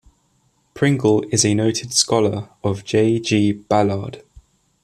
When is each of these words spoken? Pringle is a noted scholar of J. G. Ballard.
Pringle 0.73 1.23
is 1.31 1.45
a 1.45 1.53
noted 1.53 1.93
scholar 1.93 2.49
of 2.63 2.83
J. 2.83 3.19
G. 3.19 3.51
Ballard. 3.51 4.23